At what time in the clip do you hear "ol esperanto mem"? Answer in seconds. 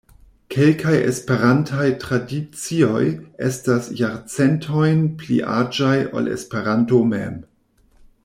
6.21-7.37